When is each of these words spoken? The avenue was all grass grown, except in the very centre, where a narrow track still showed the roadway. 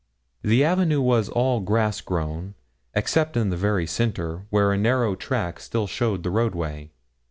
The 0.41 0.63
avenue 0.63 0.99
was 0.99 1.29
all 1.29 1.59
grass 1.59 2.01
grown, 2.01 2.55
except 2.95 3.37
in 3.37 3.51
the 3.51 3.55
very 3.55 3.85
centre, 3.85 4.47
where 4.49 4.73
a 4.73 4.77
narrow 4.79 5.13
track 5.13 5.59
still 5.59 5.85
showed 5.85 6.23
the 6.23 6.31
roadway. 6.31 6.89